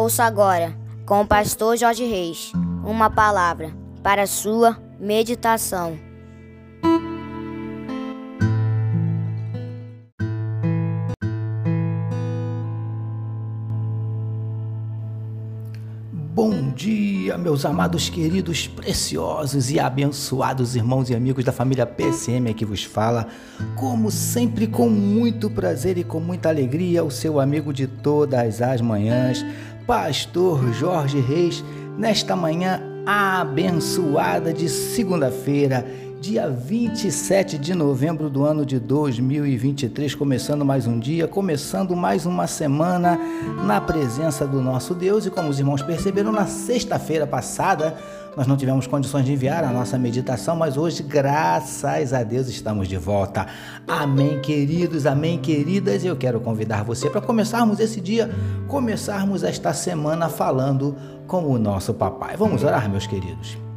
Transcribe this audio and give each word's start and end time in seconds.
Ouça 0.00 0.22
agora, 0.22 0.76
com 1.04 1.22
o 1.22 1.26
pastor 1.26 1.76
Jorge 1.76 2.04
Reis, 2.04 2.52
uma 2.84 3.10
palavra 3.10 3.74
para 4.00 4.28
sua 4.28 4.78
meditação. 5.00 5.98
Bom 16.12 16.70
dia, 16.70 17.36
meus 17.36 17.64
amados, 17.64 18.08
queridos, 18.08 18.68
preciosos 18.68 19.68
e 19.72 19.80
abençoados 19.80 20.76
irmãos 20.76 21.10
e 21.10 21.16
amigos 21.16 21.44
da 21.44 21.50
família 21.50 21.84
PSM 21.84 22.54
que 22.54 22.64
vos 22.64 22.84
fala. 22.84 23.26
Como 23.74 24.12
sempre, 24.12 24.68
com 24.68 24.88
muito 24.88 25.50
prazer 25.50 25.98
e 25.98 26.04
com 26.04 26.20
muita 26.20 26.48
alegria, 26.48 27.02
o 27.02 27.10
seu 27.10 27.40
amigo 27.40 27.72
de 27.72 27.88
todas 27.88 28.62
as 28.62 28.80
manhãs, 28.80 29.44
Pastor 29.88 30.70
Jorge 30.74 31.18
Reis, 31.18 31.64
nesta 31.96 32.36
manhã 32.36 32.82
abençoada 33.06 34.52
de 34.52 34.68
segunda-feira 34.68 35.82
dia 36.20 36.48
27 36.48 37.56
de 37.56 37.74
novembro 37.74 38.28
do 38.28 38.44
ano 38.44 38.66
de 38.66 38.80
2023, 38.80 40.14
começando 40.16 40.64
mais 40.64 40.86
um 40.86 40.98
dia, 40.98 41.28
começando 41.28 41.94
mais 41.94 42.26
uma 42.26 42.46
semana 42.46 43.18
na 43.64 43.80
presença 43.80 44.46
do 44.46 44.60
nosso 44.60 44.94
Deus. 44.94 45.26
E 45.26 45.30
como 45.30 45.48
os 45.48 45.58
irmãos 45.58 45.82
perceberam, 45.82 46.32
na 46.32 46.46
sexta-feira 46.46 47.26
passada 47.26 47.96
nós 48.36 48.46
não 48.46 48.56
tivemos 48.56 48.86
condições 48.86 49.24
de 49.24 49.32
enviar 49.32 49.64
a 49.64 49.72
nossa 49.72 49.98
meditação, 49.98 50.54
mas 50.54 50.76
hoje, 50.76 51.02
graças 51.02 52.12
a 52.12 52.22
Deus, 52.22 52.46
estamos 52.48 52.86
de 52.86 52.96
volta. 52.96 53.46
Amém, 53.86 54.40
queridos, 54.40 55.06
amém, 55.06 55.38
queridas. 55.38 56.04
Eu 56.04 56.14
quero 56.14 56.38
convidar 56.38 56.84
você 56.84 57.10
para 57.10 57.20
começarmos 57.20 57.80
esse 57.80 58.00
dia, 58.00 58.30
começarmos 58.68 59.42
esta 59.42 59.72
semana 59.72 60.28
falando 60.28 60.94
com 61.26 61.44
o 61.44 61.58
nosso 61.58 61.92
papai. 61.92 62.36
Vamos 62.36 62.62
orar, 62.62 62.88
meus 62.88 63.08
queridos. 63.08 63.67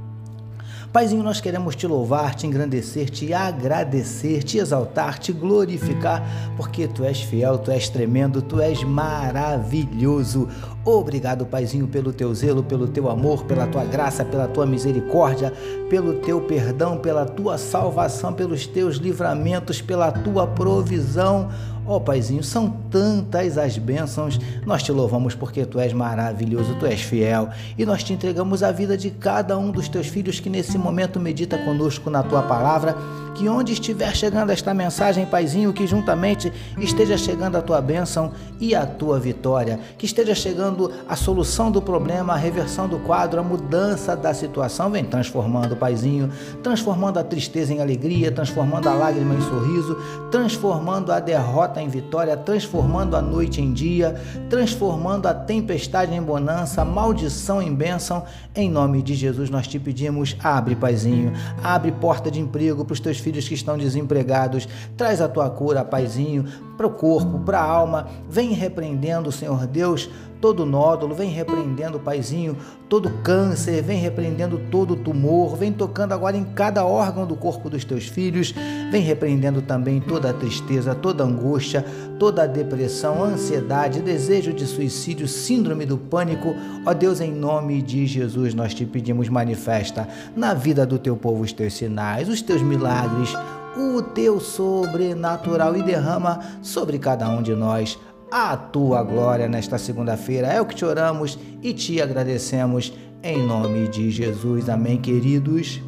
Paizinho, 0.92 1.24
nós 1.24 1.40
queremos 1.40 1.74
te 1.74 1.88
louvar, 1.88 2.36
te 2.36 2.46
engrandecer, 2.46 3.10
te 3.10 3.34
agradecer, 3.34 4.44
te 4.44 4.58
exaltar, 4.58 5.20
te 5.20 5.32
glorificar, 5.32 6.22
porque 6.58 6.86
tu 6.86 7.06
és 7.06 7.22
fiel, 7.24 7.60
tu 7.60 7.72
és 7.72 7.88
tremendo, 7.88 8.42
tu 8.42 8.60
és 8.60 8.84
maravilhoso. 8.84 10.50
Obrigado, 10.84 11.46
Paizinho, 11.46 11.88
pelo 11.88 12.12
teu 12.12 12.34
zelo, 12.34 12.64
pelo 12.64 12.88
teu 12.88 13.08
amor, 13.08 13.44
pela 13.44 13.68
tua 13.68 13.86
graça, 13.86 14.26
pela 14.26 14.48
tua 14.48 14.66
misericórdia, 14.66 15.54
pelo 15.88 16.14
teu 16.16 16.42
perdão, 16.42 16.98
pela 16.98 17.24
tua 17.24 17.56
salvação, 17.60 18.34
pelos 18.34 18.66
teus 18.66 18.96
livramentos, 18.96 19.80
pela 19.80 20.12
tua 20.12 20.48
provisão. 20.48 21.50
Ó 21.86 21.98
oh, 21.98 22.02
Paizinho, 22.02 22.44
são 22.44 22.70
tantas 22.90 23.60
as 23.60 23.78
bênçãos. 23.78 24.40
Nós 24.66 24.82
te 24.82 24.92
louvamos 24.92 25.36
porque 25.36 25.66
tu 25.68 25.80
és 25.80 25.94
maravilhoso, 25.94 26.76
tu 26.80 26.88
és 26.88 27.02
fiel 27.02 27.50
e 27.78 27.86
nós 27.86 28.04
te 28.04 28.14
entregamos 28.14 28.64
a 28.64 28.72
vida 28.72 28.98
de 28.98 29.12
cada 29.12 29.58
um 29.60 29.70
dos 29.70 29.88
teus 29.88 30.08
filhos 30.08 30.40
que 30.40 30.50
nesse 30.50 30.80
momento 30.80 31.20
medita 31.20 31.60
conosco 31.60 32.10
na 32.10 32.24
tua 32.24 32.42
palavra. 32.42 32.96
Que 33.42 33.50
onde 33.50 33.74
estiver 33.74 34.16
chegando 34.16 34.52
esta 34.52 34.72
mensagem, 34.72 35.26
Paizinho, 35.26 35.74
que 35.74 35.88
juntamente 35.88 36.54
esteja 36.78 37.18
chegando 37.18 37.56
a 37.56 37.62
tua 37.64 37.82
bênção 37.82 38.34
e 38.60 38.76
a 38.76 38.86
tua 38.86 39.20
vitória. 39.20 39.80
Que 39.98 40.06
esteja 40.06 40.36
chegando 40.36 40.92
a 41.10 41.16
solução 41.16 41.72
do 41.72 41.82
problema, 41.82 42.34
a 42.34 42.38
reversão 42.38 42.88
do 42.88 43.00
quadro, 43.00 43.40
a 43.40 43.44
mudança 43.44 44.16
da 44.16 44.32
situação. 44.32 44.92
Vem 44.92 45.04
transformando, 45.04 45.76
Paizinho, 45.76 46.30
transformando 46.62 47.18
a 47.18 47.24
tristeza 47.24 47.74
em 47.74 47.82
alegria, 47.82 48.32
transformando 48.32 48.88
a 48.88 48.94
lágrima 48.94 49.34
em 49.34 49.42
sorriso, 49.42 49.98
transformando 50.30 51.12
a 51.12 51.20
derrota 51.20 51.82
em 51.82 51.90
vitória, 51.90 52.38
transformando 52.38 53.16
a 53.16 53.24
noite 53.24 53.60
em 53.60 53.74
dia, 53.74 54.22
transformando 54.52 55.26
a 55.26 55.34
tempestade 55.34 56.14
em 56.14 56.22
bonança, 56.22 56.86
maldição 56.86 57.60
em 57.60 57.74
bênção. 57.74 58.24
Em 58.54 58.70
nome 58.70 59.02
de 59.02 59.16
Jesus 59.16 59.50
nós 59.50 59.68
te 59.68 59.80
pedimos, 59.80 60.38
abre, 60.44 60.76
Paizinho, 60.76 61.34
abre 61.64 61.92
porta 61.92 62.30
de 62.30 62.40
emprego 62.40 62.86
para 62.86 62.94
os 62.94 63.00
teus 63.00 63.18
filhos 63.18 63.31
que 63.48 63.54
estão 63.54 63.78
desempregados, 63.78 64.68
traz 64.98 65.22
a 65.22 65.28
tua 65.28 65.50
cura, 65.50 65.84
Paizinho, 65.84 66.46
para 66.82 66.88
o 66.88 66.92
corpo, 66.92 67.40
para 67.40 67.60
a 67.60 67.64
alma. 67.64 68.08
Vem 68.28 68.54
repreendendo, 68.54 69.32
Senhor 69.32 69.68
Deus, 69.68 70.10
todo 70.42 70.66
nódulo, 70.66 71.14
vem 71.14 71.30
repreendendo, 71.30 72.00
Paizinho, 72.00 72.58
todo 72.90 73.12
câncer, 73.22 73.84
vem 73.84 74.00
repreendendo 74.00 74.60
todo 74.72 74.96
tumor, 74.96 75.56
vem 75.56 75.72
tocando 75.72 76.14
agora 76.14 76.36
em 76.36 76.44
cada 76.44 76.84
órgão 76.84 77.28
do 77.28 77.36
corpo 77.36 77.70
dos 77.70 77.86
teus 77.86 78.08
filhos, 78.08 78.52
vem 78.92 79.04
repreendendo 79.04 79.62
também 79.62 80.02
toda 80.02 80.32
a 80.32 80.34
tristeza, 80.34 80.96
toda 80.96 81.24
a 81.24 81.28
angústia, 81.28 81.86
toda 82.18 82.44
a 82.44 82.48
depressão, 82.48 83.24
ansiedade, 83.24 84.02
desejo 84.02 84.52
de 84.52 84.66
suicídio, 84.66 85.28
síndrome 85.28 85.86
do 85.86 86.00
pânico. 86.00 86.56
Ó 86.84 86.94
Deus, 86.96 87.22
em 87.22 87.32
nome 87.32 87.80
de 87.84 88.08
Jesus, 88.08 88.56
nós 88.56 88.74
te 88.74 88.88
pedimos, 88.88 89.30
manifesta 89.30 90.08
na 90.36 90.56
vida 90.56 90.84
do 90.84 90.98
teu 90.98 91.16
povo 91.16 91.44
os 91.44 91.54
teus 91.54 91.76
sinais, 91.76 92.28
os 92.28 92.42
teus 92.42 92.64
milagres, 92.64 93.32
o 93.76 94.02
teu 94.02 94.40
sobrenatural 94.40 95.76
e 95.76 95.84
derrama 95.84 96.40
sobre 96.62 97.00
cada 97.00 97.30
um 97.30 97.42
de 97.42 97.56
nós 97.56 97.98
a 98.32 98.56
tua 98.56 99.04
glória 99.04 99.48
nesta 99.48 99.78
segunda-feira. 99.78 100.48
É 100.48 100.62
o 100.62 100.66
que 100.66 100.76
te 100.76 100.86
oramos 100.86 101.38
e 101.62 101.74
te 101.74 102.02
agradecemos 102.02 102.94
em 103.22 103.46
nome 103.46 103.88
de 103.88 104.10
Jesus. 104.10 104.70
Amém, 104.70 104.98
queridos. 104.98 105.82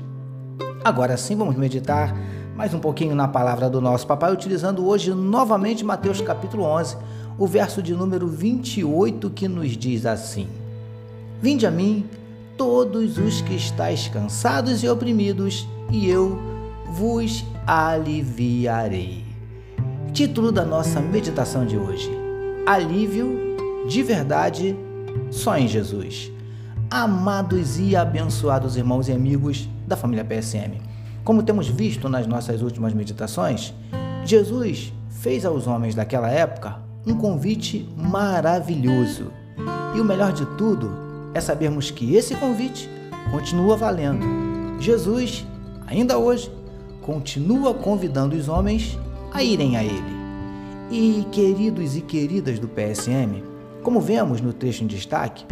Agora 0.83 1.15
sim, 1.17 1.35
vamos 1.35 1.55
meditar 1.55 2.13
mais 2.55 2.73
um 2.73 2.79
pouquinho 2.79 3.15
na 3.15 3.27
palavra 3.27 3.69
do 3.69 3.81
nosso 3.81 4.05
papai, 4.05 4.31
utilizando 4.31 4.85
hoje 4.85 5.11
novamente 5.13 5.83
Mateus 5.83 6.21
capítulo 6.21 6.63
11, 6.63 6.97
o 7.37 7.47
verso 7.47 7.81
de 7.81 7.93
número 7.93 8.27
28 8.27 9.29
que 9.29 9.47
nos 9.47 9.71
diz 9.75 10.05
assim: 10.05 10.47
Vinde 11.41 11.65
a 11.65 11.71
mim, 11.71 12.05
todos 12.57 13.17
os 13.17 13.41
que 13.41 13.55
estáis 13.55 14.07
cansados 14.07 14.83
e 14.83 14.89
oprimidos, 14.89 15.67
e 15.89 16.07
eu 16.07 16.52
vos 16.93 17.43
aliviarei. 17.65 19.25
Título 20.13 20.51
da 20.51 20.63
nossa 20.63 21.01
meditação 21.01 21.65
de 21.65 21.75
hoje: 21.75 22.11
alívio 22.67 23.57
de 23.87 24.03
verdade 24.03 24.75
só 25.31 25.57
em 25.57 25.67
Jesus. 25.67 26.31
Amados 26.91 27.79
e 27.79 27.95
abençoados 27.95 28.77
irmãos 28.77 29.07
e 29.07 29.11
amigos 29.11 29.67
da 29.87 29.97
família 29.97 30.23
PSM, 30.23 30.79
como 31.23 31.41
temos 31.41 31.67
visto 31.67 32.07
nas 32.07 32.27
nossas 32.27 32.61
últimas 32.61 32.93
meditações, 32.93 33.73
Jesus 34.23 34.93
fez 35.09 35.45
aos 35.45 35.65
homens 35.65 35.95
daquela 35.95 36.29
época 36.29 36.77
um 37.07 37.15
convite 37.15 37.89
maravilhoso. 37.97 39.31
E 39.95 39.99
o 39.99 40.05
melhor 40.05 40.31
de 40.31 40.45
tudo 40.57 40.91
é 41.33 41.41
sabermos 41.41 41.89
que 41.89 42.13
esse 42.15 42.35
convite 42.35 42.87
continua 43.31 43.75
valendo. 43.75 44.27
Jesus, 44.79 45.43
ainda 45.87 46.19
hoje, 46.19 46.51
continua 47.03 47.73
convidando 47.73 48.35
os 48.35 48.47
homens 48.47 48.97
a 49.31 49.43
irem 49.43 49.77
a 49.77 49.83
Ele. 49.83 50.23
E, 50.89 51.25
queridos 51.31 51.95
e 51.95 52.01
queridas 52.01 52.59
do 52.59 52.67
PSM, 52.67 53.43
como 53.83 53.99
vemos 53.99 54.41
no 54.41 54.53
trecho 54.53 54.83
em 54.83 54.87
destaque, 54.87 55.45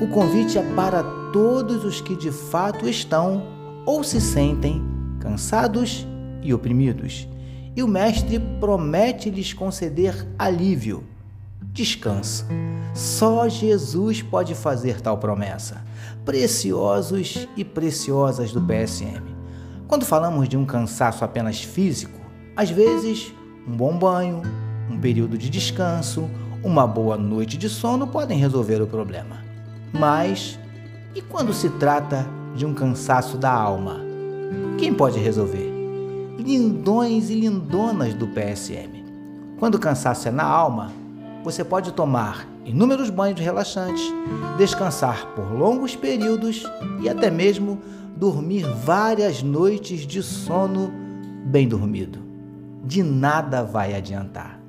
o 0.00 0.08
convite 0.08 0.58
é 0.58 0.62
para 0.74 1.02
todos 1.32 1.84
os 1.84 2.00
que 2.00 2.16
de 2.16 2.30
fato 2.30 2.88
estão 2.88 3.42
ou 3.86 4.02
se 4.02 4.20
sentem 4.20 4.82
cansados 5.20 6.06
e 6.42 6.52
oprimidos. 6.52 7.28
E 7.74 7.82
o 7.82 7.88
Mestre 7.88 8.40
promete 8.58 9.30
lhes 9.30 9.52
conceder 9.52 10.26
alívio, 10.38 11.04
descanso. 11.72 12.46
Só 12.94 13.48
Jesus 13.48 14.22
pode 14.22 14.54
fazer 14.54 15.00
tal 15.00 15.18
promessa. 15.18 15.84
Preciosos 16.24 17.46
e 17.56 17.64
preciosas 17.64 18.50
do 18.50 18.60
PSM. 18.60 19.35
Quando 19.88 20.04
falamos 20.04 20.48
de 20.48 20.56
um 20.56 20.64
cansaço 20.64 21.24
apenas 21.24 21.62
físico, 21.62 22.18
às 22.56 22.70
vezes 22.70 23.32
um 23.68 23.76
bom 23.76 23.96
banho, 23.96 24.42
um 24.90 24.98
período 24.98 25.38
de 25.38 25.48
descanso, 25.48 26.28
uma 26.62 26.88
boa 26.88 27.16
noite 27.16 27.56
de 27.56 27.68
sono 27.68 28.08
podem 28.08 28.36
resolver 28.36 28.82
o 28.82 28.86
problema. 28.88 29.44
Mas 29.92 30.58
e 31.14 31.22
quando 31.22 31.54
se 31.54 31.70
trata 31.70 32.26
de 32.56 32.66
um 32.66 32.74
cansaço 32.74 33.38
da 33.38 33.52
alma? 33.52 34.00
Quem 34.76 34.92
pode 34.92 35.20
resolver? 35.20 35.72
Lindões 36.36 37.30
e 37.30 37.34
lindonas 37.34 38.12
do 38.12 38.26
PSM. 38.26 39.04
Quando 39.56 39.76
o 39.76 39.80
cansaço 39.80 40.26
é 40.26 40.32
na 40.32 40.44
alma, 40.44 40.90
você 41.46 41.62
pode 41.62 41.92
tomar 41.92 42.44
inúmeros 42.64 43.08
banhos 43.08 43.38
relaxantes, 43.38 44.02
descansar 44.58 45.28
por 45.36 45.52
longos 45.52 45.94
períodos 45.94 46.64
e 47.00 47.08
até 47.08 47.30
mesmo 47.30 47.80
dormir 48.16 48.66
várias 48.84 49.44
noites 49.44 50.00
de 50.00 50.24
sono 50.24 50.92
bem 51.44 51.68
dormido. 51.68 52.18
De 52.82 53.00
nada 53.00 53.62
vai 53.62 53.94
adiantar 53.94 54.60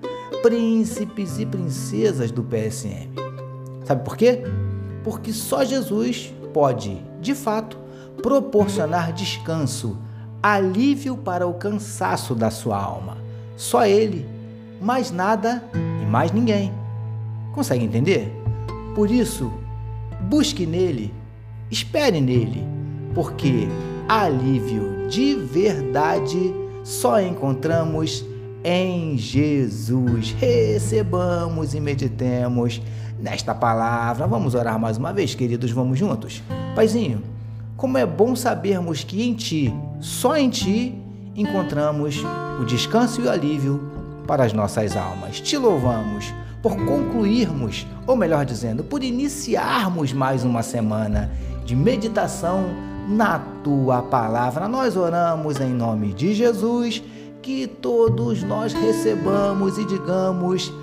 príncipes 0.43 1.39
e 1.39 1.47
princesas 1.47 2.29
do 2.29 2.43
PSM. 2.43 3.09
Sabe 3.83 4.03
por 4.05 4.15
quê? 4.15 4.43
Porque 5.03 5.33
só 5.33 5.65
Jesus 5.65 6.31
pode, 6.53 7.01
de 7.19 7.33
fato, 7.33 7.75
proporcionar 8.21 9.11
descanso, 9.13 9.97
alívio 10.43 11.17
para 11.17 11.47
o 11.47 11.55
cansaço 11.55 12.35
da 12.35 12.51
sua 12.51 12.77
alma. 12.77 13.17
Só 13.55 13.83
Ele, 13.83 14.29
mais 14.79 15.09
nada 15.09 15.63
mais 16.07 16.31
ninguém. 16.31 16.71
Consegue 17.53 17.83
entender? 17.83 18.31
Por 18.95 19.11
isso, 19.11 19.51
busque 20.21 20.65
nele, 20.65 21.13
espere 21.69 22.19
nele, 22.21 22.63
porque 23.13 23.67
alívio 24.07 25.07
de 25.07 25.35
verdade 25.35 26.53
só 26.83 27.21
encontramos 27.21 28.25
em 28.63 29.17
Jesus. 29.17 30.31
Recebamos 30.31 31.73
e 31.73 31.79
meditemos 31.79 32.81
nesta 33.19 33.53
palavra. 33.53 34.27
Vamos 34.27 34.55
orar 34.55 34.79
mais 34.79 34.97
uma 34.97 35.13
vez, 35.13 35.35
queridos, 35.35 35.71
vamos 35.71 35.99
juntos. 35.99 36.43
Paizinho, 36.75 37.21
como 37.75 37.97
é 37.97 38.05
bom 38.05 38.35
sabermos 38.35 39.03
que 39.03 39.23
em 39.23 39.33
Ti, 39.33 39.73
só 39.99 40.35
em 40.35 40.49
Ti, 40.49 40.95
encontramos 41.35 42.17
o 42.59 42.65
descanso 42.65 43.21
e 43.21 43.25
o 43.25 43.29
alívio 43.29 43.96
para 44.27 44.43
as 44.43 44.53
nossas 44.53 44.95
almas. 44.95 45.39
Te 45.39 45.57
louvamos 45.57 46.33
por 46.61 46.75
concluirmos, 46.85 47.87
ou 48.05 48.15
melhor 48.15 48.45
dizendo, 48.45 48.83
por 48.83 49.01
iniciarmos 49.01 50.11
mais 50.11 50.43
uma 50.43 50.61
semana 50.61 51.31
de 51.65 51.75
meditação 51.75 52.65
na 53.07 53.39
tua 53.63 54.01
palavra. 54.01 54.67
Nós 54.67 54.97
oramos 54.97 55.61
em 55.61 55.73
nome 55.73 56.13
de 56.13 56.33
Jesus, 56.33 57.01
que 57.41 57.65
todos 57.65 58.43
nós 58.43 58.73
recebamos 58.73 59.77
e 59.77 59.85
digamos 59.85 60.73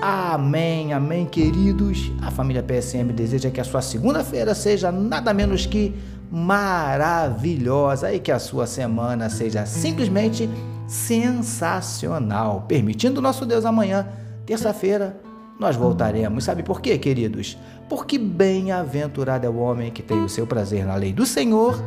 amém, 0.00 0.92
amém, 0.92 1.26
queridos. 1.26 2.10
A 2.22 2.30
família 2.30 2.62
PSM 2.62 3.12
deseja 3.12 3.50
que 3.50 3.60
a 3.60 3.64
sua 3.64 3.82
segunda-feira 3.82 4.54
seja 4.54 4.90
nada 4.90 5.32
menos 5.32 5.66
que 5.66 5.94
maravilhosa 6.30 8.12
e 8.12 8.18
que 8.18 8.30
a 8.30 8.38
sua 8.38 8.66
semana 8.66 9.30
seja 9.30 9.64
simplesmente 9.66 10.48
sensacional. 10.88 12.64
Permitindo 12.66 13.20
nosso 13.20 13.46
Deus 13.46 13.64
amanhã, 13.64 14.08
terça-feira, 14.46 15.20
nós 15.60 15.76
voltaremos. 15.76 16.44
Sabe 16.44 16.62
por 16.62 16.80
quê, 16.80 16.96
queridos? 16.98 17.58
Porque 17.88 18.18
bem-aventurado 18.18 19.46
é 19.46 19.50
o 19.50 19.58
homem 19.58 19.92
que 19.92 20.02
tem 20.02 20.24
o 20.24 20.28
seu 20.28 20.46
prazer 20.46 20.84
na 20.84 20.96
lei 20.96 21.12
do 21.12 21.26
Senhor 21.26 21.80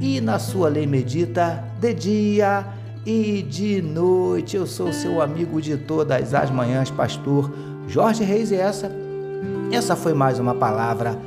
e 0.00 0.20
na 0.20 0.38
sua 0.38 0.68
lei 0.68 0.86
medita 0.86 1.64
de 1.80 1.92
dia 1.92 2.66
e 3.04 3.42
de 3.42 3.82
noite. 3.82 4.56
Eu 4.56 4.66
sou 4.66 4.92
seu 4.92 5.20
amigo 5.20 5.60
de 5.60 5.76
todas 5.76 6.32
as 6.32 6.50
manhãs, 6.50 6.90
pastor 6.90 7.52
Jorge 7.86 8.24
Reis, 8.24 8.50
e 8.50 8.56
essa, 8.56 8.90
essa 9.70 9.94
foi 9.94 10.14
mais 10.14 10.38
uma 10.38 10.54
palavra 10.54 11.18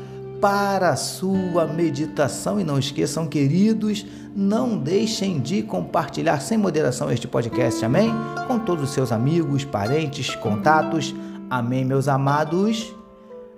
para 0.41 0.89
a 0.89 0.95
sua 0.95 1.65
meditação. 1.65 2.59
E 2.59 2.63
não 2.63 2.77
esqueçam, 2.79 3.27
queridos, 3.27 4.05
não 4.35 4.77
deixem 4.77 5.39
de 5.39 5.63
compartilhar 5.63 6.39
sem 6.39 6.57
moderação 6.57 7.11
este 7.11 7.27
podcast, 7.27 7.83
amém? 7.83 8.11
Com 8.47 8.59
todos 8.59 8.83
os 8.85 8.89
seus 8.91 9.11
amigos, 9.11 9.65
parentes, 9.65 10.35
contatos 10.35 11.13
Amém, 11.49 11.85
meus 11.85 12.09
amados. 12.09 12.93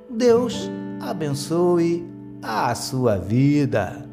Deus 0.10 0.70
abençoe 1.02 2.08
a 2.42 2.74
sua 2.76 3.18
vida. 3.18 4.08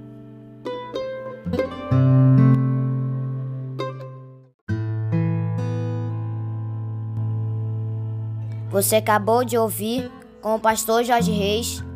Você 8.71 8.97
acabou 8.97 9.45
de 9.45 9.57
ouvir 9.57 10.11
com 10.41 10.55
o 10.55 10.59
pastor 10.59 11.05
Jorge 11.05 11.33
Reis 11.33 11.86